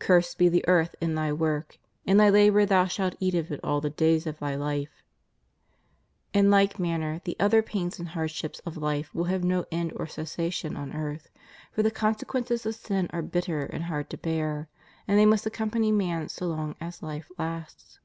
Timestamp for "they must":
15.16-15.46